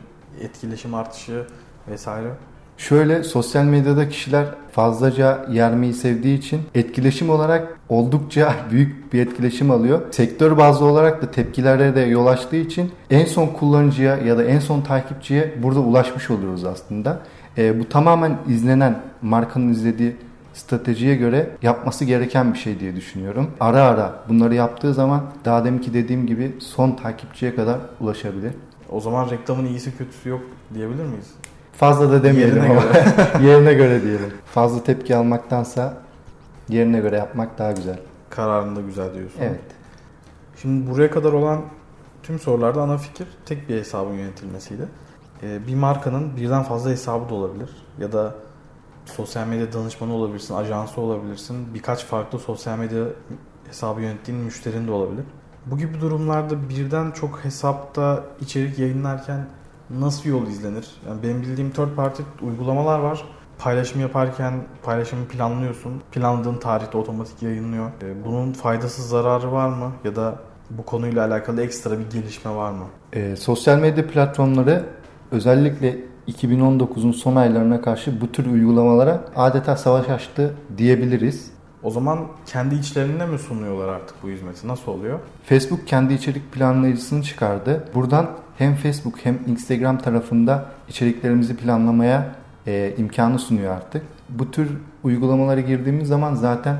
etkileşim 0.41 0.93
artışı 0.93 1.45
vesaire. 1.91 2.29
Şöyle 2.77 3.23
sosyal 3.23 3.63
medyada 3.63 4.09
kişiler 4.09 4.45
fazlaca 4.71 5.45
yermeyi 5.51 5.93
sevdiği 5.93 6.37
için 6.37 6.61
etkileşim 6.75 7.29
olarak 7.29 7.79
oldukça 7.89 8.55
büyük 8.71 9.13
bir 9.13 9.27
etkileşim 9.27 9.71
alıyor. 9.71 10.01
Sektör 10.11 10.57
bazlı 10.57 10.85
olarak 10.85 11.21
da 11.21 11.31
tepkilere 11.31 11.95
de 11.95 12.01
yol 12.01 12.25
açtığı 12.27 12.55
için 12.55 12.91
en 13.09 13.25
son 13.25 13.47
kullanıcıya 13.47 14.17
ya 14.17 14.37
da 14.37 14.43
en 14.43 14.59
son 14.59 14.81
takipçiye 14.81 15.53
burada 15.63 15.79
ulaşmış 15.79 16.29
oluyoruz 16.29 16.65
aslında. 16.65 17.19
E, 17.57 17.79
bu 17.79 17.89
tamamen 17.89 18.37
izlenen 18.47 18.99
markanın 19.21 19.69
izlediği 19.69 20.15
stratejiye 20.53 21.15
göre 21.15 21.49
yapması 21.61 22.05
gereken 22.05 22.53
bir 22.53 22.57
şey 22.57 22.79
diye 22.79 22.95
düşünüyorum. 22.95 23.51
Ara 23.59 23.83
ara 23.83 24.23
bunları 24.29 24.55
yaptığı 24.55 24.93
zaman 24.93 25.23
daha 25.45 25.65
deminki 25.65 25.93
dediğim 25.93 26.27
gibi 26.27 26.55
son 26.59 26.91
takipçiye 26.91 27.55
kadar 27.55 27.77
ulaşabilir. 27.99 28.53
O 28.89 29.01
zaman 29.01 29.29
reklamın 29.29 29.65
iyisi 29.65 29.97
kötüsü 29.97 30.29
yok 30.29 30.41
diyebilir 30.73 31.03
miyiz? 31.03 31.27
Fazla 31.77 32.11
da 32.11 32.23
demeyelim 32.23 32.55
yerine 32.55 32.71
ama 32.71 32.81
göre. 32.81 33.05
yerine 33.47 33.73
göre 33.73 34.03
diyelim. 34.03 34.33
Fazla 34.45 34.83
tepki 34.83 35.15
almaktansa 35.15 35.97
yerine 36.69 36.99
göre 36.99 37.17
yapmak 37.17 37.57
daha 37.57 37.71
güzel. 37.71 37.99
Kararında 38.29 38.81
güzel 38.81 39.13
diyorsun. 39.13 39.39
Evet. 39.41 39.61
Şimdi 40.61 40.91
buraya 40.91 41.11
kadar 41.11 41.33
olan 41.33 41.61
tüm 42.23 42.39
sorularda 42.39 42.81
ana 42.81 42.97
fikir 42.97 43.27
tek 43.45 43.69
bir 43.69 43.75
hesabın 43.75 44.13
yönetilmesiydi. 44.13 44.87
Ee, 45.43 45.67
bir 45.67 45.75
markanın 45.75 46.37
birden 46.37 46.63
fazla 46.63 46.89
hesabı 46.89 47.29
da 47.29 47.33
olabilir. 47.35 47.69
Ya 47.99 48.11
da 48.11 48.35
sosyal 49.05 49.47
medya 49.47 49.73
danışmanı 49.73 50.13
olabilirsin, 50.13 50.55
ajansı 50.55 51.01
olabilirsin. 51.01 51.73
Birkaç 51.73 52.05
farklı 52.05 52.39
sosyal 52.39 52.77
medya 52.77 53.03
hesabı 53.67 54.01
yönettiğin 54.01 54.39
müşterin 54.39 54.87
de 54.87 54.91
olabilir. 54.91 55.25
Bu 55.65 55.77
gibi 55.77 56.01
durumlarda 56.01 56.69
birden 56.69 57.11
çok 57.11 57.45
hesapta 57.45 58.23
içerik 58.41 58.79
yayınlarken 58.79 59.47
nasıl 59.89 60.29
yol 60.29 60.47
izlenir? 60.47 60.87
Yani 61.07 61.23
benim 61.23 61.41
bildiğim 61.41 61.71
third 61.71 61.95
party 61.95 62.23
uygulamalar 62.41 62.99
var. 62.99 63.25
Paylaşım 63.57 64.01
yaparken 64.01 64.53
paylaşımı 64.83 65.27
planlıyorsun. 65.27 66.01
Planladığın 66.11 66.55
tarihte 66.55 66.97
otomatik 66.97 67.41
yayınlıyor. 67.43 67.91
Ee, 68.03 68.25
bunun 68.25 68.53
faydasız 68.53 69.09
zararı 69.09 69.51
var 69.51 69.69
mı? 69.69 69.91
Ya 70.03 70.15
da 70.15 70.39
bu 70.69 70.85
konuyla 70.85 71.27
alakalı 71.27 71.61
ekstra 71.61 71.99
bir 71.99 72.09
gelişme 72.09 72.55
var 72.55 72.71
mı? 72.71 72.85
E, 73.13 73.35
sosyal 73.35 73.79
medya 73.79 74.07
platformları 74.07 74.85
özellikle 75.31 75.97
2019'un 76.27 77.11
son 77.11 77.35
aylarına 77.35 77.81
karşı 77.81 78.21
bu 78.21 78.31
tür 78.31 78.45
uygulamalara 78.45 79.25
adeta 79.35 79.77
savaş 79.77 80.09
açtı 80.09 80.53
diyebiliriz. 80.77 81.51
O 81.83 81.91
zaman 81.91 82.19
kendi 82.45 82.75
içlerinde 82.75 83.25
mi 83.25 83.39
sunuyorlar 83.39 83.87
artık 83.87 84.23
bu 84.23 84.29
hizmeti? 84.29 84.67
Nasıl 84.67 84.91
oluyor? 84.91 85.19
Facebook 85.45 85.87
kendi 85.87 86.13
içerik 86.13 86.51
planlayıcısını 86.51 87.23
çıkardı. 87.23 87.83
Buradan 87.95 88.29
hem 88.57 88.75
Facebook 88.75 89.15
hem 89.23 89.39
Instagram 89.47 89.97
tarafında 89.97 90.65
içeriklerimizi 90.89 91.57
planlamaya 91.57 92.35
e, 92.67 92.93
imkanı 92.97 93.39
sunuyor 93.39 93.75
artık. 93.75 94.03
Bu 94.29 94.51
tür 94.51 94.69
uygulamalara 95.03 95.61
girdiğimiz 95.61 96.07
zaman 96.07 96.35
zaten 96.35 96.77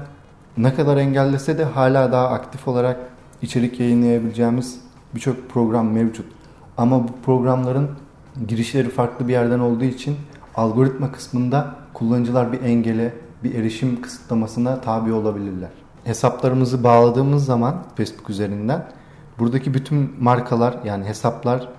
ne 0.58 0.74
kadar 0.74 0.98
engellese 0.98 1.58
de 1.58 1.63
hala 1.63 2.12
daha 2.12 2.30
aktif 2.30 2.68
olarak 2.68 2.98
içerik 3.42 3.80
yayınlayabileceğimiz 3.80 4.82
birçok 5.16 5.50
program 5.50 5.92
mevcut. 5.92 6.25
Ama 6.77 7.04
bu 7.04 7.12
programların 7.25 7.89
girişleri 8.48 8.89
farklı 8.89 9.27
bir 9.27 9.34
yerden 9.34 9.60
olduğu 9.60 9.84
için 9.84 10.16
algoritma 10.56 11.12
kısmında 11.12 11.75
kullanıcılar 11.94 12.54
bir 12.54 12.62
engele, 12.62 13.13
bir 13.44 13.56
erişim 13.56 14.01
kısıtlamasına 14.01 14.82
tabi 14.82 15.13
olabilirler. 15.13 15.70
Hesaplarımızı 16.03 16.84
bağladığımız 16.84 17.46
zaman 17.46 17.84
Facebook 17.96 18.29
üzerinden 18.29 18.88
buradaki 19.39 19.74
bütün 19.74 20.13
markalar 20.20 20.79
yani 20.86 21.06
hesaplar 21.06 21.70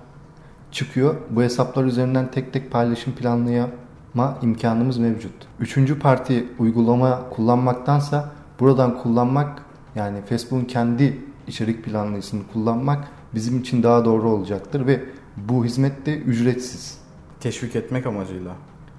çıkıyor. 0.71 1.15
Bu 1.29 1.41
hesaplar 1.41 1.85
üzerinden 1.85 2.31
tek 2.31 2.53
tek 2.53 2.71
paylaşım 2.71 3.13
planlayama 3.13 4.37
imkanımız 4.41 4.97
mevcut. 4.97 5.33
Üçüncü 5.59 5.99
parti 5.99 6.47
uygulama 6.59 7.29
kullanmaktansa 7.29 8.31
buradan 8.59 8.97
kullanmak 8.97 9.61
yani 9.95 10.21
Facebook'un 10.21 10.65
kendi 10.65 11.17
içerik 11.47 11.85
planlayıcısını 11.85 12.41
kullanmak 12.53 13.07
bizim 13.35 13.59
için 13.59 13.83
daha 13.83 14.05
doğru 14.05 14.29
olacaktır 14.29 14.87
ve 14.87 15.03
bu 15.37 15.65
hizmet 15.65 16.05
de 16.05 16.17
ücretsiz. 16.17 16.97
Teşvik 17.39 17.75
etmek 17.75 18.05
amacıyla. 18.05 18.51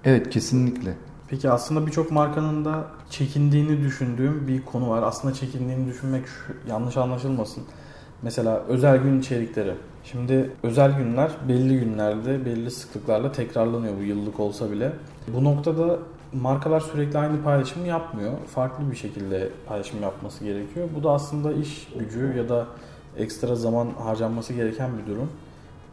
Evet 0.05 0.31
kesinlikle. 0.31 0.95
Peki 1.31 1.51
aslında 1.51 1.87
birçok 1.87 2.11
markanın 2.11 2.65
da 2.65 2.85
çekindiğini 3.11 3.85
düşündüğüm 3.85 4.49
bir 4.49 4.65
konu 4.65 4.91
var. 4.91 5.03
Aslında 5.03 5.35
çekindiğini 5.35 5.89
düşünmek 5.89 6.27
şu, 6.27 6.71
yanlış 6.71 6.97
anlaşılmasın. 6.97 7.65
Mesela 8.23 8.63
özel 8.69 8.97
gün 8.97 9.21
içerikleri. 9.21 9.75
Şimdi 10.05 10.51
özel 10.63 10.97
günler 10.99 11.31
belli 11.49 11.81
günlerde 11.81 12.45
belli 12.45 12.71
sıklıklarla 12.71 13.33
tekrarlanıyor 13.33 13.99
bu 13.99 14.03
yıllık 14.03 14.41
olsa 14.41 14.71
bile. 14.71 14.93
Bu 15.29 15.45
noktada 15.45 15.99
markalar 16.33 16.81
sürekli 16.81 17.19
aynı 17.19 17.43
paylaşımı 17.43 17.87
yapmıyor. 17.87 18.33
Farklı 18.55 18.91
bir 18.91 18.97
şekilde 18.97 19.49
paylaşım 19.67 20.03
yapması 20.03 20.45
gerekiyor. 20.45 20.89
Bu 20.97 21.05
da 21.05 21.11
aslında 21.11 21.53
iş 21.53 21.89
gücü 21.99 22.35
ya 22.37 22.49
da 22.49 22.67
ekstra 23.17 23.57
zaman 23.57 23.89
harcanması 24.05 24.53
gereken 24.53 24.91
bir 24.99 25.13
durum. 25.13 25.31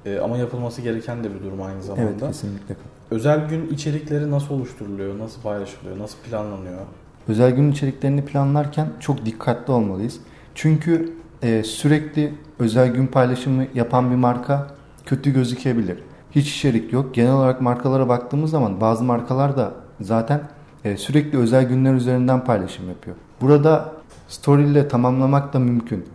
Ee, 0.05 0.19
ama 0.19 0.37
yapılması 0.37 0.81
gereken 0.81 1.23
de 1.23 1.35
bir 1.35 1.43
durum 1.43 1.61
aynı 1.61 1.83
zamanda. 1.83 2.09
Evet 2.09 2.19
kesinlikle. 2.19 2.75
Özel 3.11 3.49
gün 3.49 3.67
içerikleri 3.67 4.31
nasıl 4.31 4.53
oluşturuluyor, 4.55 5.19
nasıl 5.19 5.41
paylaşılıyor, 5.41 5.99
nasıl 5.99 6.17
planlanıyor? 6.17 6.79
Özel 7.27 7.51
gün 7.51 7.71
içeriklerini 7.71 8.25
planlarken 8.25 8.87
çok 8.99 9.25
dikkatli 9.25 9.73
olmalıyız. 9.73 10.19
Çünkü 10.55 11.13
e, 11.41 11.63
sürekli 11.63 12.33
özel 12.59 12.93
gün 12.93 13.07
paylaşımı 13.07 13.65
yapan 13.75 14.11
bir 14.11 14.15
marka 14.15 14.67
kötü 15.05 15.33
gözükebilir. 15.33 15.99
Hiç 16.31 16.55
içerik 16.55 16.93
yok. 16.93 17.13
Genel 17.13 17.33
olarak 17.33 17.61
markalara 17.61 18.09
baktığımız 18.09 18.51
zaman 18.51 18.81
bazı 18.81 19.03
markalar 19.03 19.57
da 19.57 19.73
zaten 20.01 20.41
e, 20.85 20.97
sürekli 20.97 21.37
özel 21.37 21.69
günler 21.69 21.93
üzerinden 21.93 22.45
paylaşım 22.45 22.89
yapıyor. 22.89 23.15
Burada 23.41 23.93
story 24.27 24.63
ile 24.63 24.87
tamamlamak 24.87 25.53
da 25.53 25.59
mümkün. 25.59 26.05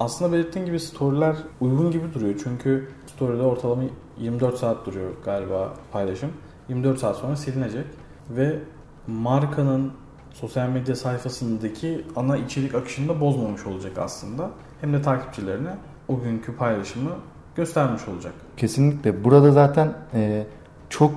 Aslında 0.00 0.32
belirttiğin 0.32 0.66
gibi 0.66 0.80
storyler 0.80 1.36
uygun 1.60 1.90
gibi 1.90 2.14
duruyor. 2.14 2.34
Çünkü 2.44 2.88
story'de 3.18 3.42
ortalama 3.42 3.82
24 4.18 4.56
saat 4.56 4.86
duruyor 4.86 5.10
galiba 5.24 5.74
paylaşım. 5.92 6.30
24 6.68 6.98
saat 6.98 7.16
sonra 7.16 7.36
silinecek 7.36 7.84
ve 8.30 8.58
markanın 9.06 9.92
sosyal 10.32 10.68
medya 10.68 10.96
sayfasındaki 10.96 12.04
ana 12.16 12.36
içerik 12.36 12.74
akışını 12.74 13.08
da 13.08 13.20
bozmamış 13.20 13.66
olacak 13.66 13.98
aslında. 13.98 14.50
Hem 14.80 14.92
de 14.92 15.02
takipçilerine 15.02 15.76
o 16.08 16.20
günkü 16.20 16.56
paylaşımı 16.56 17.10
göstermiş 17.56 18.08
olacak. 18.08 18.32
Kesinlikle. 18.56 19.24
Burada 19.24 19.52
zaten 19.52 19.94
e, 20.14 20.46
çok 20.90 21.12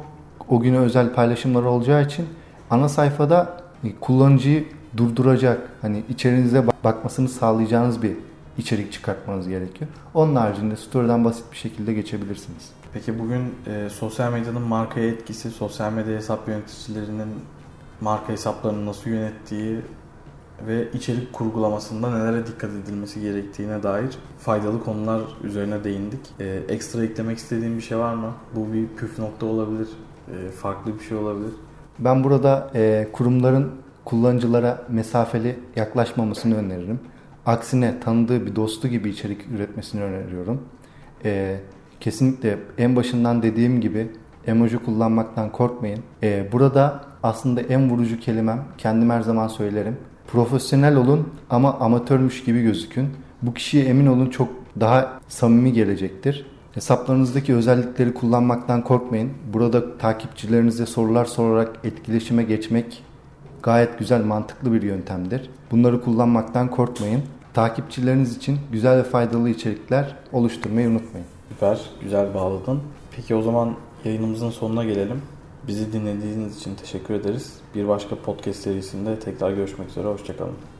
o 0.50 0.60
güne 0.60 0.78
özel 0.78 1.14
paylaşımlar 1.14 1.64
olacağı 1.64 2.06
için 2.06 2.26
ana 2.70 2.90
sayfada 2.90 3.58
e, 3.84 3.96
kullanıcıyı 4.00 4.66
durduracak, 4.98 5.70
hani 5.82 6.04
içerinize 6.10 6.64
bakmasını 6.84 7.30
sağlayacağınız 7.30 8.02
bir 8.02 8.18
içerik 8.58 8.92
çıkartmanız 8.92 9.48
gerekiyor. 9.48 9.92
Onun 10.14 10.36
haricinde 10.36 10.76
story'den 10.76 11.26
basit 11.26 11.52
bir 11.52 11.58
şekilde 11.58 11.94
geçebilirsiniz. 11.94 12.70
Peki 12.94 13.20
bugün 13.20 13.56
e, 13.68 13.90
sosyal 13.90 14.32
medyanın 14.32 14.62
markaya 14.62 15.08
etkisi, 15.08 15.52
sosyal 15.52 15.94
medya 15.94 16.16
hesap 16.16 16.48
yöneticilerinin 16.48 17.30
marka 18.02 18.34
hesaplarını 18.34 18.86
nasıl 18.86 19.10
yönettiği 19.10 19.82
ve 20.68 20.92
içerik 20.94 21.34
kurgulamasında 21.34 22.18
nelere 22.18 22.48
dikkat 22.48 22.70
edilmesi 22.72 23.22
gerektiğine 23.22 23.84
dair 23.84 24.10
faydalı 24.40 24.84
konular 24.84 25.22
üzerine 25.44 25.84
değindik. 25.84 26.20
E, 26.40 26.46
ekstra 26.70 27.04
eklemek 27.04 27.38
istediğim 27.38 27.78
bir 27.78 27.82
şey 27.82 27.98
var 27.98 28.14
mı? 28.14 28.34
Bu 28.56 28.74
bir 28.74 28.88
püf 28.88 29.20
nokta 29.20 29.46
olabilir, 29.46 29.90
e, 30.28 30.52
farklı 30.52 31.00
bir 31.00 31.04
şey 31.04 31.18
olabilir. 31.18 31.52
Ben 32.00 32.24
burada 32.24 32.72
e, 32.76 33.08
kurumların 33.14 33.72
kullanıcılara 34.06 34.84
mesafeli 34.90 35.60
yaklaşmamasını 35.76 36.56
öneririm. 36.58 37.00
Aksine 37.46 38.00
tanıdığı 38.00 38.46
bir 38.46 38.56
dostu 38.56 38.88
gibi 38.88 39.10
içerik 39.10 39.42
üretmesini 39.56 40.02
öneriyorum. 40.02 40.62
E, 41.26 41.60
kesinlikle 42.00 42.58
en 42.78 42.96
başından 42.96 43.44
dediğim 43.44 43.82
gibi 43.82 44.12
emoji 44.48 44.78
kullanmaktan 44.78 45.52
korkmayın. 45.52 46.00
E, 46.24 46.52
burada 46.52 47.06
aslında 47.24 47.62
en 47.62 47.90
vurucu 47.90 48.20
kelimem 48.20 48.64
kendim 48.78 49.10
her 49.10 49.22
zaman 49.22 49.48
söylerim. 49.48 49.98
Profesyonel 50.28 50.96
olun 50.96 51.30
ama 51.50 51.80
amatörmüş 51.80 52.44
gibi 52.44 52.62
gözükün. 52.62 53.10
Bu 53.42 53.54
kişiye 53.54 53.86
emin 53.86 54.08
olun 54.08 54.30
çok 54.30 54.50
daha 54.80 55.20
samimi 55.28 55.74
gelecektir. 55.74 56.46
Hesaplarınızdaki 56.74 57.56
özellikleri 57.56 58.14
kullanmaktan 58.14 58.84
korkmayın. 58.84 59.32
Burada 59.54 59.98
takipçilerinize 59.98 60.86
sorular 60.86 61.26
sorarak 61.26 61.80
etkileşime 61.84 62.44
geçmek 62.44 63.04
gayet 63.64 64.00
güzel, 64.00 64.24
mantıklı 64.24 64.74
bir 64.74 64.82
yöntemdir. 64.82 65.50
Bunları 65.72 66.02
kullanmaktan 66.02 66.72
korkmayın. 66.72 67.24
Takipçileriniz 67.54 68.38
için 68.38 68.60
güzel 68.72 68.98
ve 68.98 69.04
faydalı 69.04 69.50
içerikler 69.50 70.16
oluşturmayı 70.32 70.90
unutmayın. 70.90 71.28
Süper, 71.50 71.82
güzel 72.02 72.34
bağladın. 72.34 72.82
Peki 73.16 73.36
o 73.36 73.42
zaman 73.42 73.76
yayınımızın 74.06 74.50
sonuna 74.50 74.84
gelelim. 74.84 75.22
Bizi 75.68 75.94
dinlediğiniz 75.94 76.58
için 76.58 76.76
teşekkür 76.76 77.14
ederiz. 77.14 77.54
Bir 77.76 77.88
başka 77.88 78.16
podcast 78.16 78.60
serisinde 78.60 79.20
tekrar 79.20 79.52
görüşmek 79.52 79.90
üzere. 79.90 80.08
Hoşçakalın. 80.08 80.71